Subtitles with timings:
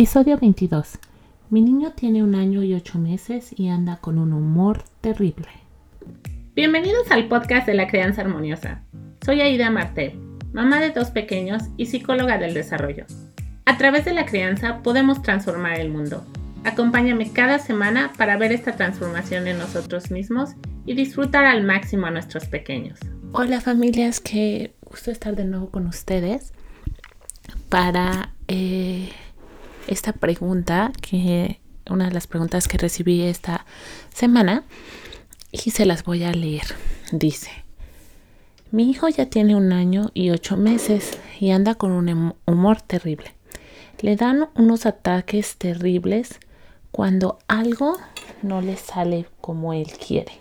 [0.00, 0.98] Episodio 22.
[1.50, 5.48] Mi niño tiene un año y ocho meses y anda con un humor terrible.
[6.54, 8.80] Bienvenidos al podcast de la crianza armoniosa.
[9.22, 10.18] Soy Aida Martel,
[10.54, 13.04] mamá de dos pequeños y psicóloga del desarrollo.
[13.66, 16.24] A través de la crianza podemos transformar el mundo.
[16.64, 20.52] Acompáñame cada semana para ver esta transformación en nosotros mismos
[20.86, 22.98] y disfrutar al máximo a nuestros pequeños.
[23.32, 26.54] Hola familias, qué gusto estar de nuevo con ustedes
[27.68, 29.10] para eh,
[29.86, 33.66] esta pregunta, que una de las preguntas que recibí esta
[34.14, 34.64] semana
[35.52, 36.74] y se las voy a leer.
[37.12, 37.50] Dice,
[38.70, 43.34] mi hijo ya tiene un año y ocho meses y anda con un humor terrible.
[44.00, 46.38] Le dan unos ataques terribles
[46.90, 47.96] cuando algo
[48.42, 50.32] no le sale como él quiere.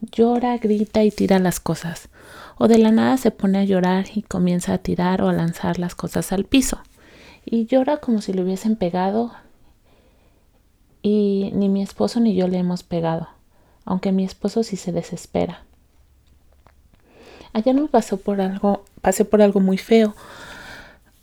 [0.00, 2.08] Llora, grita y tira las cosas.
[2.56, 5.78] O de la nada se pone a llorar y comienza a tirar o a lanzar
[5.78, 6.78] las cosas al piso.
[7.44, 9.32] Y llora como si le hubiesen pegado.
[11.02, 13.28] Y ni mi esposo ni yo le hemos pegado,
[13.84, 15.64] aunque mi esposo sí se desespera.
[17.52, 20.14] Ayer me pasó por algo, pasé por algo muy feo,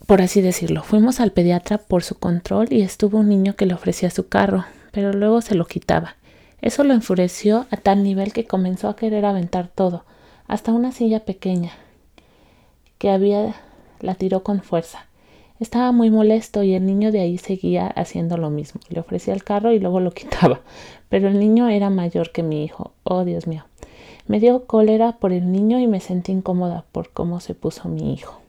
[0.06, 0.84] por así decirlo.
[0.84, 4.66] Fuimos al pediatra por su control y estuvo un niño que le ofrecía su carro,
[4.92, 6.16] pero luego se lo quitaba.
[6.62, 10.06] Eso lo enfureció a tal nivel que comenzó a querer aventar todo,
[10.52, 11.72] hasta una silla pequeña
[12.98, 13.56] que había
[14.02, 15.06] la tiró con fuerza.
[15.62, 18.82] Estaba muy molesto y el niño de ahí seguía haciendo lo mismo.
[18.90, 20.60] Le ofrecía el carro y luego lo quitaba.
[21.08, 22.92] Pero el niño era mayor que mi hijo.
[23.04, 23.64] Oh, Dios mío.
[24.28, 28.14] Me dio cólera por el niño y me sentí incómoda por cómo se puso mi
[28.14, 28.42] hijo.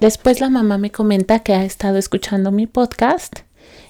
[0.00, 3.40] Después la mamá me comenta que ha estado escuchando mi podcast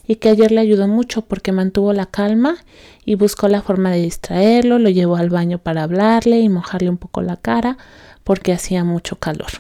[0.06, 2.56] y que ayer le ayudó mucho porque mantuvo la calma
[3.04, 6.98] y buscó la forma de distraerlo, lo llevó al baño para hablarle y mojarle un
[6.98, 7.78] poco la cara
[8.24, 9.50] porque hacía mucho calor.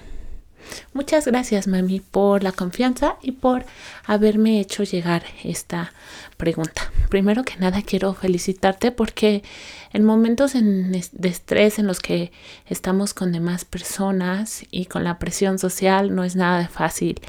[0.92, 3.64] Muchas gracias, mami, por la confianza y por
[4.06, 5.92] haberme hecho llegar esta
[6.36, 6.90] pregunta.
[7.08, 9.42] Primero que nada, quiero felicitarte porque
[9.92, 12.32] en momentos de estrés en los que
[12.66, 17.20] estamos con demás personas y con la presión social, no es nada fácil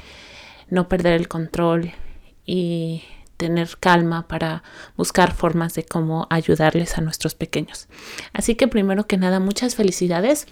[0.70, 1.92] no perder el control
[2.44, 3.02] y
[3.36, 4.62] tener calma para
[4.96, 7.88] buscar formas de cómo ayudarles a nuestros pequeños.
[8.32, 10.46] Así que primero que nada, muchas felicidades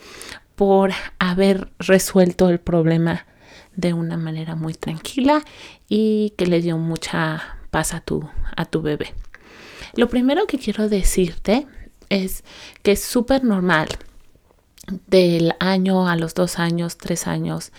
[0.56, 3.26] por haber resuelto el problema
[3.76, 5.42] de una manera muy tranquila
[5.88, 9.14] y que le dio mucha paz a tu, a tu bebé.
[9.94, 11.66] Lo primero que quiero decirte
[12.08, 12.44] es
[12.82, 13.88] que es súper normal
[15.06, 17.72] del año a los dos años, tres años.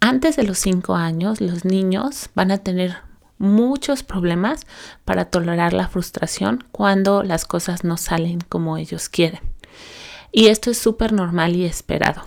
[0.00, 2.96] Antes de los cinco años, los niños van a tener
[3.42, 4.66] muchos problemas
[5.04, 9.40] para tolerar la frustración cuando las cosas no salen como ellos quieren.
[10.30, 12.22] Y esto es súper normal y esperado.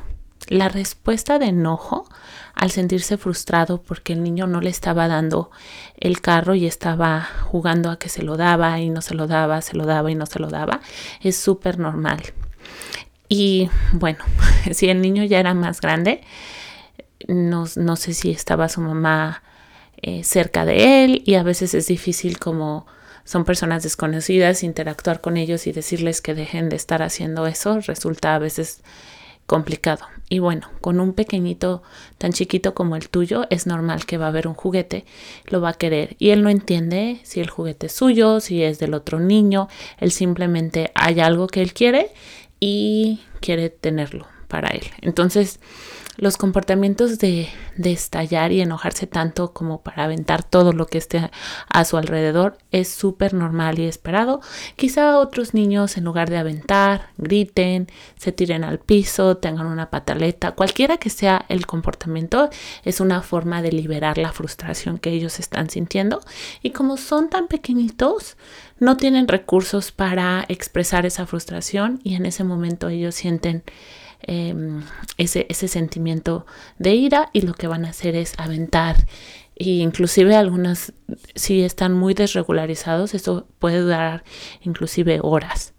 [0.48, 2.08] La respuesta de enojo
[2.54, 5.50] al sentirse frustrado porque el niño no le estaba dando
[5.98, 9.62] el carro y estaba jugando a que se lo daba y no se lo daba,
[9.62, 10.82] se lo daba y no se lo daba,
[11.22, 12.22] es súper normal.
[13.28, 14.20] Y bueno,
[14.72, 16.22] si el niño ya era más grande,
[17.28, 19.42] no, no sé si estaba su mamá
[20.02, 22.86] eh, cerca de él y a veces es difícil como
[23.24, 28.36] son personas desconocidas interactuar con ellos y decirles que dejen de estar haciendo eso resulta
[28.36, 28.84] a veces
[29.46, 30.06] complicado.
[30.28, 31.84] Y bueno, con un pequeñito
[32.18, 35.06] tan chiquito como el tuyo es normal que va a haber un juguete,
[35.46, 38.80] lo va a querer y él no entiende si el juguete es suyo, si es
[38.80, 39.68] del otro niño,
[40.00, 42.12] él simplemente hay algo que él quiere
[42.60, 44.84] y quiere tenerlo para él.
[45.02, 45.60] Entonces,
[46.18, 51.30] los comportamientos de, estallar y enojarse tanto como para aventar todo lo que esté
[51.70, 54.42] a su alrededor es súper normal y esperado.
[54.76, 57.88] Quizá otros niños en lugar de aventar, griten,
[58.18, 62.50] se tiren al piso, tengan una pataleta, cualquiera que sea el comportamiento,
[62.84, 66.22] es una forma de liberar la frustración que ellos están sintiendo.
[66.62, 68.38] Y como son tan pequeñitos,
[68.80, 73.64] no tienen recursos para expresar esa frustración y en ese momento ellos sienten
[74.22, 74.82] Em,
[75.18, 76.46] ese, ese sentimiento
[76.80, 78.96] de ira y lo que van a hacer es aventar
[79.58, 80.94] inclusive algunas
[81.36, 84.24] si están muy desregularizados eso puede durar
[84.62, 85.74] inclusive horas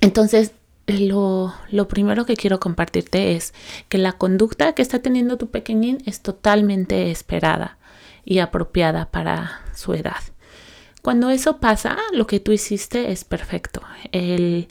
[0.00, 0.52] entonces
[0.88, 3.52] lo, lo, primero que quiero compartirte es
[3.88, 7.78] que la conducta que está teniendo tu pequeñín es totalmente esperada
[8.24, 10.20] y apropiada para su edad.
[11.02, 13.82] Cuando eso pasa, lo que tú hiciste es perfecto.
[14.12, 14.68] El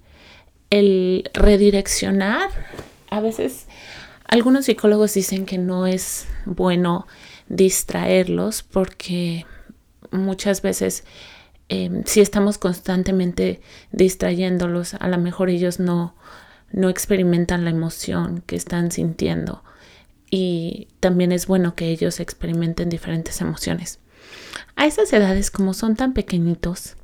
[0.70, 2.50] el redireccionar,
[3.10, 3.68] a veces
[4.28, 7.08] algunos psicólogos dicen que no es bueno
[7.48, 9.46] distraerlos porque
[10.12, 11.06] muchas veces
[11.70, 13.62] em, si estamos constantemente
[13.92, 16.16] distrayéndolos, a lo mejor ellos no,
[16.72, 19.64] no experimentan la emoción que están sintiendo
[20.30, 24.00] y también es bueno que ellos experimenten diferentes emociones.
[24.76, 26.97] A esas edades, como son tan pequeñitos,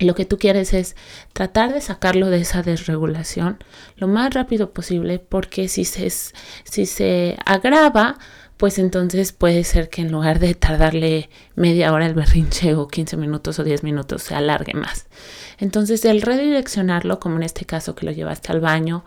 [0.00, 0.96] lo que tú quieres es
[1.32, 3.58] tratar de sacarlo de esa desregulación
[3.96, 8.18] lo más rápido posible porque si se, si se agrava,
[8.56, 13.16] pues entonces puede ser que en lugar de tardarle media hora el berrinche o 15
[13.16, 15.06] minutos o 10 minutos se alargue más.
[15.58, 19.04] Entonces el redireccionarlo, como en este caso que lo llevaste al baño,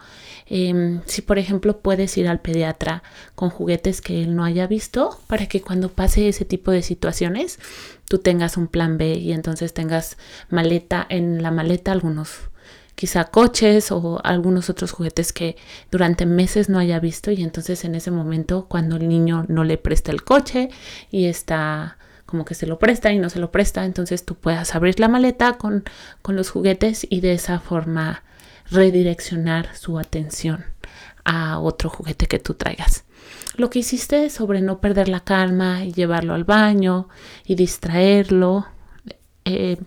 [0.48, 3.04] em, si por ejemplo puedes ir al pediatra
[3.36, 7.60] con juguetes que él no haya visto para que cuando pase ese tipo de situaciones
[8.08, 10.18] tú tengas un plan B y entonces tengas
[10.50, 12.50] maleta en la maleta algunos
[12.96, 15.58] quizá coches o algunos otros juguetes que
[15.92, 19.78] durante meses no haya visto y entonces en ese momento cuando el niño no le
[19.78, 20.70] presta el coche
[21.12, 24.74] y está como que se lo presta y no se lo presta, entonces tú puedas
[24.74, 25.84] abrir la maleta con,
[26.22, 28.24] con los juguetes y de esa forma
[28.70, 30.66] redireccionar su atención
[31.24, 33.04] a otro juguete que tú traigas.
[33.58, 37.10] Lo que hiciste sobre no perder la calma y llevarlo al baño
[37.46, 38.68] y distraerlo,
[39.46, 39.78] eh,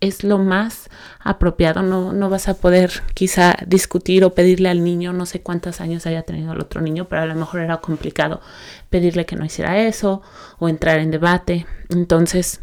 [0.00, 0.88] es lo más
[1.20, 1.82] apropiado.
[1.82, 6.06] No, no, vas a poder quizá discutir o pedirle al niño, no sé cuántos años
[6.06, 8.40] haya tenido el otro niño, pero a lo mejor era complicado
[8.90, 10.22] pedirle que no hiciera eso
[10.58, 11.66] o entrar en debate.
[11.88, 12.60] Entonces,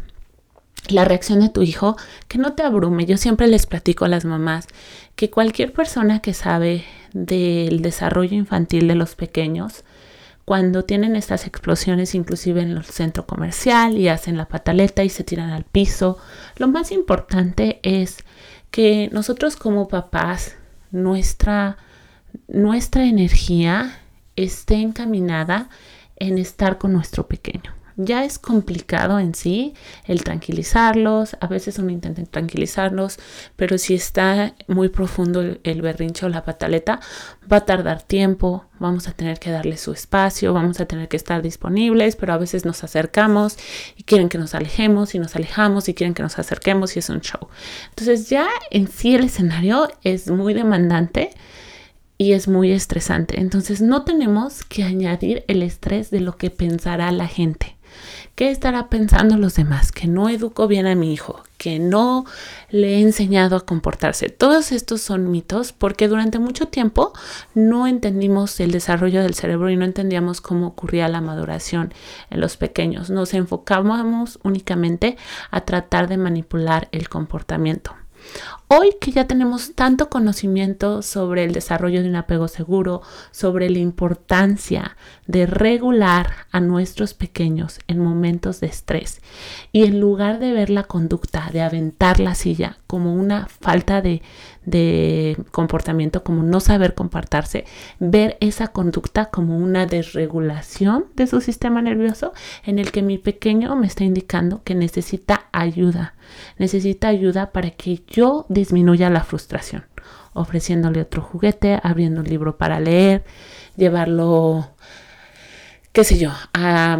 [0.90, 1.96] la reacción de tu hijo,
[2.28, 3.06] que no te abrume.
[3.06, 4.68] Yo siempre les platico a las mamás
[5.14, 9.84] que cualquier persona que sabe del desarrollo infantil de los pequeños,
[10.44, 15.24] cuando tienen estas explosiones inclusive en el centro comercial y hacen la pataleta y se
[15.24, 16.18] tiran al piso.
[16.56, 18.18] Lo más importante es
[18.70, 20.56] que nosotros como papás,
[20.92, 21.78] nuestra,
[22.46, 23.98] nuestra energía
[24.36, 25.68] esté encaminada
[26.16, 31.36] en estar con nuestro pequeño ya es complicado en sí el tranquilizarlos.
[31.40, 33.18] A veces uno intenta tranquilizarlos,
[33.56, 37.00] pero si está muy profundo el, berrinche o la pataleta,
[37.50, 38.66] va a tardar tiempo.
[38.78, 42.38] Vamos a tener que darle su espacio, vamos a tener que estar disponibles, pero a
[42.38, 43.56] veces nos acercamos
[43.96, 47.08] y quieren que nos alejemos y nos alejamos y quieren que nos acerquemos y es
[47.08, 47.48] un show.
[47.88, 51.30] Entonces ya en sí el escenario es muy demandante
[52.18, 53.40] y es muy estresante.
[53.40, 57.75] Entonces no tenemos que añadir el estrés de lo que pensará la gente.
[58.36, 59.92] ¿Qué estará pensando los demás?
[59.92, 62.26] Que no educo bien a mi hijo, que no
[62.68, 64.28] le he enseñado a comportarse.
[64.28, 67.14] Todos estos son mitos porque durante mucho tiempo
[67.54, 71.94] no entendimos el desarrollo del cerebro y no entendíamos cómo ocurría la maduración
[72.28, 73.08] en los pequeños.
[73.08, 75.16] Nos enfocábamos únicamente
[75.50, 77.96] a tratar de manipular el comportamiento.
[78.68, 83.00] Hoy que ya tenemos tanto conocimiento sobre el desarrollo de un apego seguro,
[83.30, 84.96] sobre la importancia
[85.28, 89.20] de regular a nuestros pequeños en momentos de estrés
[89.70, 94.22] y en lugar de ver la conducta de aventar la silla como una falta de,
[94.66, 97.64] de comportamiento, como no saber comportarse,
[98.00, 102.32] ver esa conducta como una desregulación de su sistema nervioso
[102.64, 106.14] en el que mi pequeño me está indicando que necesita ayuda,
[106.58, 109.86] necesita ayuda para que yo disminuya la frustración,
[110.34, 113.24] ofreciéndole otro juguete, abriendo un libro para leer,
[113.76, 114.72] llevarlo,
[115.92, 116.98] qué sé yo, a,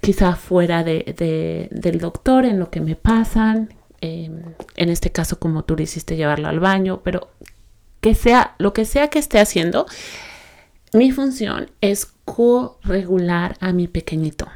[0.00, 5.64] quizá fuera de, del doctor en lo que me pasan, Em, en este caso como
[5.64, 7.30] tú le hiciste llevarlo al baño, pero
[8.00, 9.86] que sea lo que sea que esté haciendo,
[10.92, 14.46] mi función es corregular a mi pequeñito.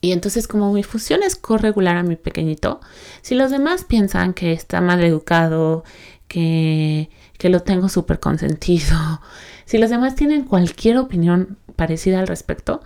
[0.00, 2.80] Y entonces como mi función es corregular a mi pequeñito,
[3.22, 5.84] si los demás piensan que está mal educado,
[6.28, 9.22] que, que lo tengo súper consentido,
[9.64, 12.82] si los demás tienen cualquier opinión parecida al respecto,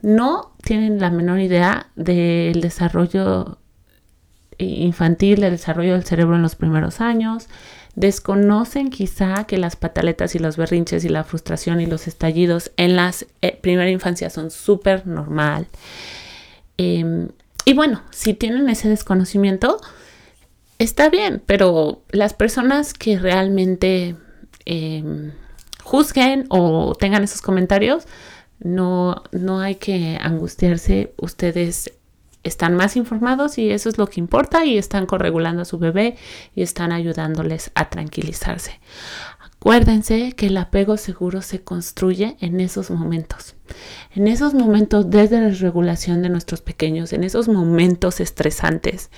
[0.00, 3.58] no tienen la menor idea del desarrollo
[4.58, 7.48] infantil del desarrollo del cerebro en los primeros años,
[7.94, 12.94] desconocen quizá que las pataletas y los berrinches y la frustración y los estallidos en
[12.96, 13.12] la
[13.42, 15.66] eh, primera infancia son súper normal.
[16.76, 17.28] Em,
[17.64, 19.80] y bueno, si tienen ese desconocimiento,
[20.78, 24.14] está bien, pero las personas que realmente
[24.64, 25.32] em,
[25.82, 28.06] juzguen o tengan esos comentarios,
[28.60, 31.12] no, no hay que angustiarse.
[31.16, 31.92] Ustedes
[32.48, 36.16] están más informados y eso es lo que importa y están corregulando a su bebé
[36.54, 38.80] y están ayudándoles a tranquilizarse.
[39.38, 43.56] Acuérdense que el apego seguro se construye en esos momentos.
[44.14, 49.10] En esos momentos desde la regulación de nuestros pequeños, en esos momentos estresantes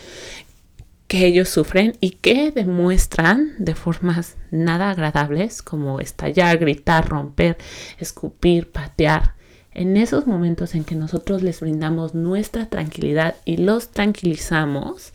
[1.09, 7.59] que ellos sufren y que demuestran de formas nada agradables como estallar, gritar, romper,
[7.99, 9.35] escupir, patear,
[9.73, 15.13] en esos momentos en que nosotros les brindamos nuestra tranquilidad y los tranquilizamos,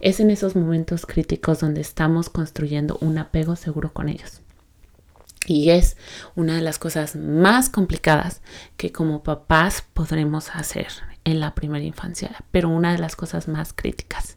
[0.00, 4.40] es en esos momentos críticos donde estamos construyendo un apego seguro con ellos.
[5.46, 5.96] Y es
[6.34, 8.40] una de las cosas más complicadas
[8.76, 10.88] que como papás podremos hacer
[11.24, 14.36] en la primera infancia, pero una de las cosas más críticas.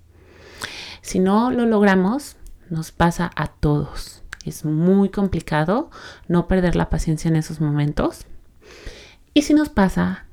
[1.01, 2.35] Si no lo logramos,
[2.69, 4.23] nos pasa a todos.
[4.45, 5.89] Es muy complicado
[6.27, 8.25] no perder la paciencia en esos momentos.
[9.37, 10.25] Y si nos pasa,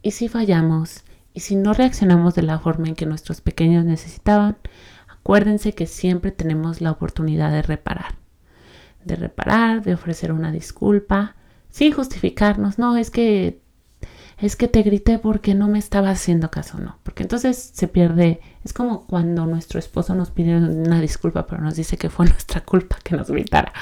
[0.00, 4.56] y si fallamos, y si no reaccionamos de la forma en que nuestros pequeños necesitaban,
[5.08, 8.14] acuérdense que siempre tenemos la oportunidad de reparar
[9.04, 11.36] de reparar, de ofrecer una disculpa,
[11.68, 13.60] sin justificarnos, no, es que
[14.38, 18.40] es que te grité porque no me estaba haciendo caso, no, porque entonces se pierde,
[18.64, 22.60] es como cuando nuestro esposo nos pide una disculpa, pero nos dice que fue nuestra
[22.60, 23.72] culpa que nos gritara.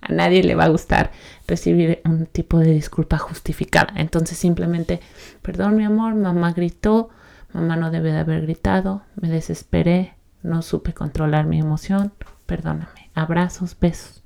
[0.00, 1.12] A nadie le va a gustar
[1.46, 3.92] recibir un tipo de disculpa justificada.
[3.96, 5.00] Entonces simplemente,
[5.42, 7.10] perdón mi amor, mamá gritó,
[7.52, 12.12] mamá no debe de haber gritado, me desesperé, no supe controlar mi emoción,
[12.46, 13.10] perdóname.
[13.14, 14.20] Abrazos, besos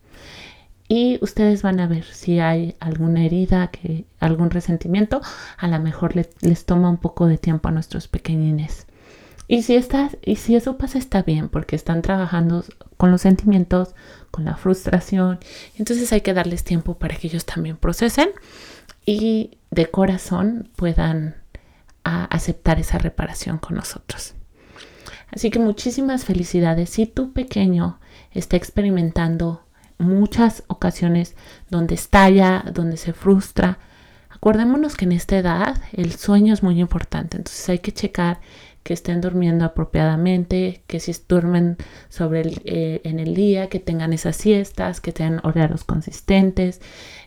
[0.88, 5.22] y ustedes van a ver si hay alguna herida, que, algún resentimiento,
[5.56, 8.86] a lo mejor les toma un poco de tiempo a nuestros pequeñines.
[9.46, 12.64] Y si, está, y si eso pasa está bien, porque están trabajando
[12.96, 13.94] con los sentimientos,
[14.30, 15.38] con la frustración.
[15.76, 18.30] Entonces hay que darles tiempo para que ellos también procesen
[19.04, 21.36] y de corazón puedan
[22.04, 24.34] aceptar esa reparación con nosotros.
[25.30, 26.90] Así que muchísimas felicidades.
[26.90, 27.98] Si tu pequeño
[28.32, 29.63] está experimentando
[30.04, 31.34] muchas ocasiones
[31.70, 33.78] donde estalla, donde se frustra.
[34.30, 38.40] Acordémonos que en esta edad el sueño es muy importante, entonces hay que checar
[38.84, 41.78] que estén durmiendo apropiadamente, que si duermen
[42.10, 46.82] sobre eh, en el día, que tengan esas siestas, que tengan horarios consistentes,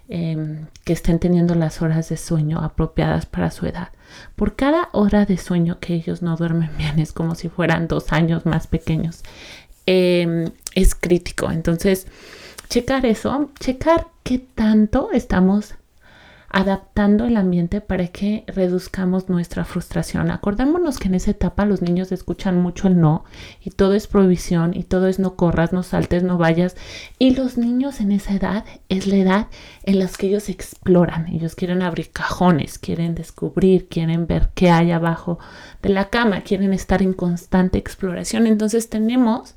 [0.08, 3.90] em, que estén teniendo las horas de sueño apropiadas para su edad.
[4.36, 8.14] Por cada hora de sueño que ellos no duermen bien, es como si fueran dos
[8.14, 9.24] años más pequeños,
[9.88, 11.52] em, es crítico.
[11.52, 12.06] Entonces,
[12.70, 15.76] checar eso, checar qué tanto estamos
[16.50, 20.32] adaptando el ambiente para que reduzcamos nuestra frustración.
[20.32, 23.26] Acordémonos que en esa etapa los niños escuchan mucho el no
[23.62, 26.76] y todo es prohibición y todo es no corras, no saltes, no vayas.
[27.20, 29.48] Y los niños en esa edad es la edad
[29.84, 31.28] en la que ellos exploran.
[31.28, 35.38] Ellos quieren abrir cajones, quieren descubrir, quieren ver qué hay abajo
[35.82, 38.48] de la cama, quieren estar en constante exploración.
[38.48, 39.56] Entonces tenemos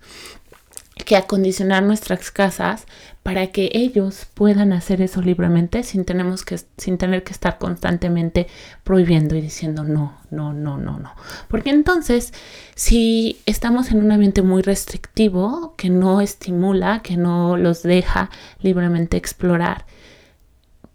[1.04, 2.87] que acondicionar nuestras casas
[3.23, 8.47] para que ellos puedan hacer eso libremente sin, tenemos que, sin tener que estar constantemente
[8.85, 11.14] prohibiendo y diciendo no, no, no, no, no.
[11.49, 12.33] Porque entonces,
[12.75, 18.30] si estamos en un ambiente muy restrictivo, que no estimula, que no los deja
[18.61, 19.87] libremente explorar,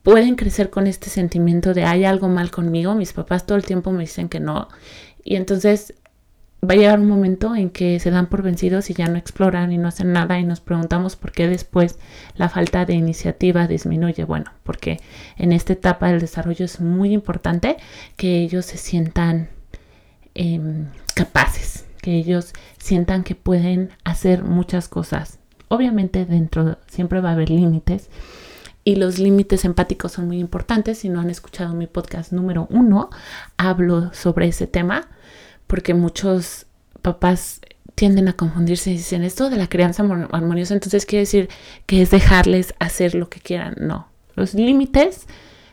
[0.03, 2.95] pueden crecer con este sentimiento de hay algo mal conmigo.
[2.95, 4.67] Mis papás todo el tiempo me dicen que no.
[5.24, 5.95] Y entonces
[6.65, 9.72] va a llegar un momento en que se dan por vencidos y ya no exploran
[9.72, 11.98] y no hacen nada y nos preguntamos por qué después
[12.36, 14.24] la falta de iniciativa disminuye.
[14.24, 15.00] Bueno, porque
[15.38, 17.77] en esta etapa del desarrollo es muy importante
[18.15, 19.50] que ellos se sientan
[20.34, 25.39] em, capaces, que ellos sientan que pueden hacer muchas cosas.
[25.67, 28.10] Obviamente dentro siempre va a haber límites
[28.84, 31.00] y los límites empáticos son muy importantes.
[31.00, 33.10] Si no han escuchado mi podcast número uno,
[33.57, 35.07] hablo sobre ese tema
[35.67, 36.65] porque muchos
[37.01, 37.62] papás
[37.95, 41.50] tienden a confundirse y dicen esto de la crianza armoniosa, entonces quiere decir
[41.86, 43.75] que es dejarles hacer lo que quieran.
[43.79, 45.27] No, los límites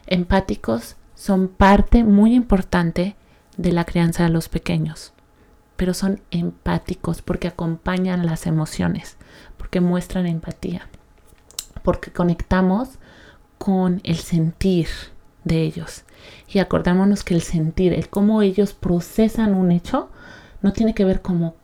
[0.06, 3.16] empáticos son parte muy importante
[3.56, 5.12] de la crianza de los pequeños,
[5.76, 9.16] pero son empáticos porque acompañan las emociones,
[9.56, 10.88] porque muestran empatía,
[11.82, 12.98] porque conectamos
[13.58, 14.88] con el sentir
[15.44, 16.04] de ellos.
[16.48, 20.10] Y acordémonos que el sentir, el cómo ellos procesan un hecho,
[20.60, 21.56] no tiene que ver cómo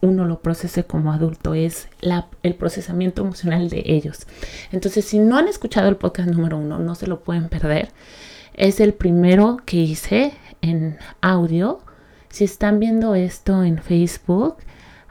[0.00, 4.26] uno lo procese como adulto, es la, el procesamiento emocional de ellos.
[4.72, 7.90] Entonces, si no han escuchado el podcast número uno, no se lo pueden perder.
[8.54, 11.80] Es el primero que hice en audio.
[12.28, 14.56] Si están viendo esto en Facebook,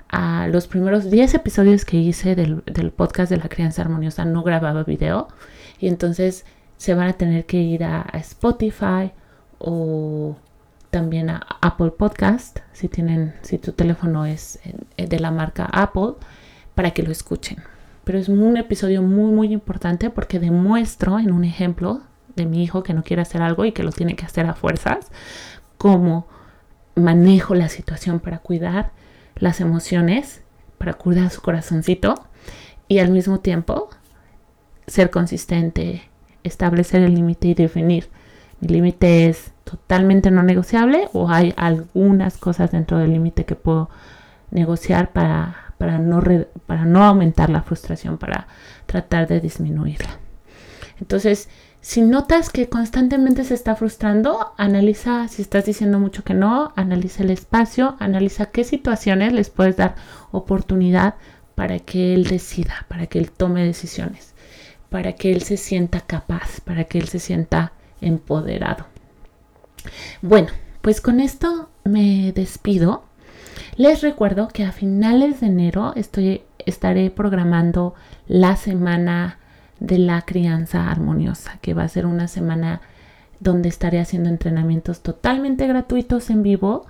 [0.07, 4.43] a los primeros 10 episodios que hice del, del podcast de la crianza armoniosa no
[4.43, 5.27] grababa video.
[5.79, 6.45] Y entonces
[6.77, 9.11] se van a tener que ir a, Spotify
[9.59, 10.35] o
[10.89, 14.59] también a Apple Podcast si tienen si tu teléfono es
[14.97, 16.13] eh, de la marca Apple
[16.73, 17.57] para que lo escuchen.
[18.03, 22.01] Pero es un episodio muy muy importante porque demuestro en un ejemplo
[22.35, 24.53] de mi hijo que no quiere hacer algo y que lo tiene que hacer a
[24.53, 25.11] fuerzas
[25.77, 26.27] cómo
[26.95, 28.91] manejo la situación para cuidar
[29.35, 30.41] las emociones
[30.77, 32.15] para cuidar su corazoncito
[32.87, 33.89] y al mismo tiempo
[34.87, 36.03] ser consistente
[36.45, 38.09] establecer el límite y definir.
[38.59, 43.89] Mi límite es totalmente no negociable o hay algunas cosas dentro del límite que puedo
[44.51, 46.21] negociar para, para, no
[46.65, 48.47] para no aumentar la frustración, para
[48.85, 50.19] tratar de disminuirla.
[50.99, 51.49] Entonces,
[51.81, 57.23] si notas que constantemente se está frustrando, analiza si estás diciendo mucho que no, analiza
[57.23, 59.95] el espacio, analiza qué situaciones les puedes dar
[60.31, 61.15] oportunidad
[61.53, 64.33] para que él decida, para que él tome decisiones,
[64.95, 68.85] para que él se sienta capaz, para que él se sienta empoderado.
[70.21, 70.47] Bueno,
[70.81, 73.03] pues con esto me despido.
[73.75, 77.93] Les recuerdo que a finales de enero estoy, estaré programando
[78.29, 79.37] la semana
[79.81, 82.79] de la crianza armoniosa, que va a ser una semana
[83.41, 86.85] donde estaré haciendo entrenamientos totalmente gratuitos en vivo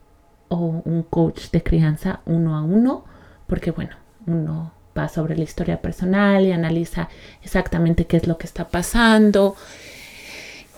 [0.49, 3.05] o un coach de crianza uno a uno,
[3.47, 7.09] porque bueno, uno va sobre la historia personal y analiza
[7.43, 9.55] exactamente qué es lo que está pasando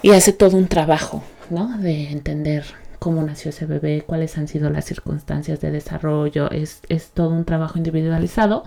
[0.02, 1.78] y hace todo un trabajo, ¿no?
[1.78, 2.66] De entender
[3.02, 7.46] cómo nació ese bebé, cuáles han sido las circunstancias de desarrollo, es, es todo un
[7.46, 8.64] trabajo individualizado.